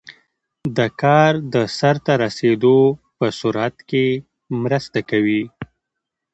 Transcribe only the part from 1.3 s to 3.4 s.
د سرته رسیدو په